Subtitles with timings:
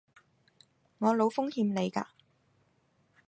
[0.97, 2.07] 我老奉欠你架？